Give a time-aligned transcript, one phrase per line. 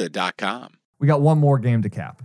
[0.00, 0.72] Serta.com.
[0.98, 2.22] We got one more game to cap.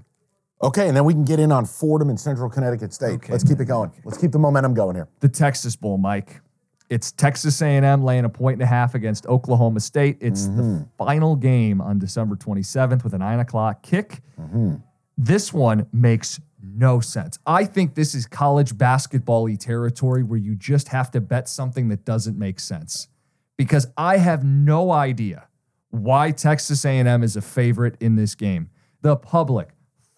[0.61, 3.15] Okay, and then we can get in on Fordham and Central Connecticut State.
[3.15, 3.31] Okay.
[3.31, 3.91] Let's keep it going.
[4.03, 5.07] Let's keep the momentum going here.
[5.19, 6.41] The Texas Bowl, Mike.
[6.89, 10.17] It's Texas A&M laying a point and a half against Oklahoma State.
[10.21, 10.83] It's the mm-hmm.
[10.97, 14.21] final game on December 27th with a nine o'clock kick.
[14.39, 14.75] Mm-hmm.
[15.17, 17.39] This one makes no sense.
[17.45, 22.05] I think this is college basketball territory where you just have to bet something that
[22.05, 23.07] doesn't make sense.
[23.57, 25.47] Because I have no idea
[26.03, 28.69] why Texas A&M is a favorite in this game.
[29.01, 29.69] The public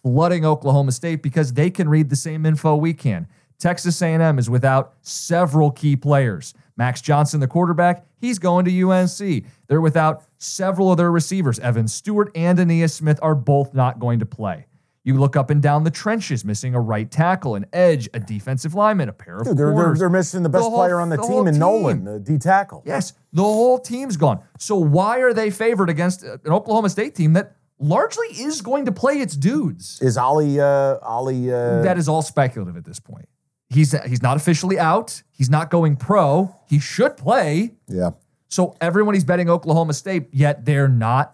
[0.03, 3.27] flooding Oklahoma State because they can read the same info we can.
[3.59, 6.53] Texas A&M is without several key players.
[6.77, 9.45] Max Johnson, the quarterback, he's going to UNC.
[9.67, 11.57] They're without several of their receivers.
[11.59, 14.67] Evan Stewart and Ainias Smith are both not going to play.
[15.07, 18.73] You look up and down the trenches, missing a right tackle, an edge, a defensive
[18.75, 21.15] lineman, a pair of Dude, they're, they're, they're missing the best whole- player on the,
[21.15, 22.83] the team in Nolen, the D tackle.
[22.85, 24.41] Yes, the whole team's gone.
[24.59, 28.91] So why are they favored against an Oklahoma State team that largely is going to
[28.91, 29.97] play its dudes?
[30.01, 33.29] Is Ollie, uh, Ollie, uh, that is all speculative at this point.
[33.69, 35.23] He's he's not officially out.
[35.31, 36.53] He's not going pro.
[36.67, 37.75] He should play.
[37.87, 38.09] yeah.
[38.49, 41.33] So everyone he's betting Oklahoma State, yet they're not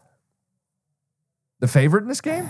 [1.60, 2.48] the favorite in this game.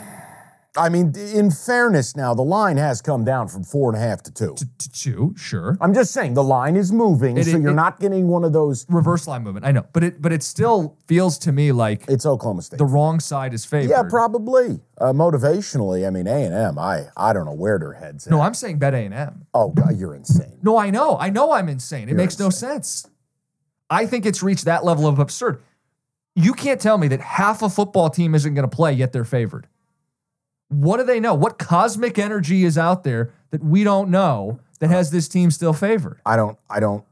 [0.75, 4.23] I mean, in fairness now, the line has come down from four and a half
[4.23, 4.55] to two.
[4.55, 5.77] To, to two, sure.
[5.79, 8.43] I'm just saying the line is moving, It- so it- you're it- not getting one
[8.43, 8.85] of those.
[8.89, 9.67] Reverse line movement.
[9.67, 12.77] I know, but it but it still feels to me like It's Oklahoma State.
[12.79, 13.91] the wrong side is favored.
[13.91, 14.79] yeah, probably.
[14.97, 16.79] Uh, motivationally, I mean, A and M.
[16.79, 18.25] I I don't know where their heads.
[18.27, 18.45] No, at.
[18.47, 19.45] I'm saying bet A and M.
[19.53, 20.57] Oh God, you're insane.
[20.63, 21.17] No, I know.
[21.19, 22.03] I know I'm insane.
[22.03, 23.05] It You're makes no sense.
[23.91, 25.61] I think it's reached that level of absurd.
[26.35, 29.23] You can't tell me that half a football team isn't going to play, yet they're
[29.23, 29.67] favored.
[30.73, 31.33] What do they know?
[31.33, 35.73] What cosmic energy is out there that we don't know that has this team still
[35.73, 36.19] favored?
[36.25, 36.57] I don't.
[36.69, 37.03] I don't.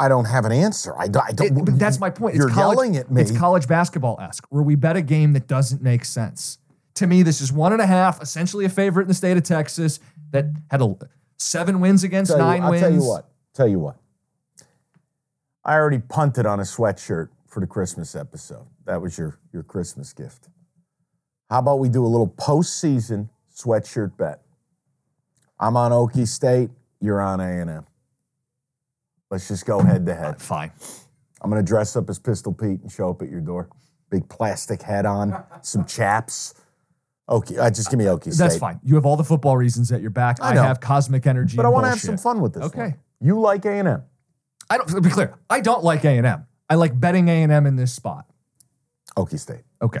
[0.00, 0.94] I don't have an answer.
[0.96, 1.58] I, don't- I don't.
[1.58, 2.36] It- but that's my point.
[2.36, 3.20] It's You're college, yelling at me.
[3.20, 6.58] It's college basketball esque, where we bet a game that doesn't make sense.
[6.94, 9.42] To me, this is one and a half, essentially a favorite in the state of
[9.42, 9.98] Texas
[10.30, 10.96] that had a,
[11.36, 12.82] seven wins against Tell you- nine I'll wins.
[12.82, 13.28] tell you what.
[13.54, 13.96] Tell you what.
[15.64, 18.66] I already punted on a sweatshirt for the Christmas episode.
[18.86, 20.48] That was your your Christmas gift.
[21.50, 24.42] How about we do a little postseason sweatshirt bet?
[25.58, 26.70] I'm on Okie State.
[27.00, 27.86] You're on A and M.
[29.30, 30.40] Let's just go head to head.
[30.40, 30.72] Fine.
[31.40, 33.68] I'm gonna dress up as Pistol Pete and show up at your door.
[34.10, 36.54] Big plastic hat on, some chaps.
[37.28, 38.38] Okay, uh, just give me Okie State.
[38.38, 38.80] That's fine.
[38.82, 40.38] You have all the football reasons at your back.
[40.40, 40.62] I I, know.
[40.62, 41.56] have cosmic energy.
[41.56, 42.64] But I want to have some fun with this.
[42.64, 42.78] Okay.
[42.78, 42.94] one.
[43.20, 44.02] You like A and M?
[44.70, 44.88] I don't.
[44.88, 46.46] To be clear, I don't like A and M.
[46.70, 48.26] I like betting A and M in this spot.
[49.16, 49.62] Okie State.
[49.82, 50.00] Okay.